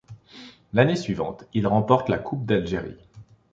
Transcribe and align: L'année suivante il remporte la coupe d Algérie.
L'année 0.73 0.95
suivante 0.95 1.47
il 1.53 1.67
remporte 1.67 2.09
la 2.09 2.17
coupe 2.17 2.47
d 2.47 2.55
Algérie. 2.55 2.97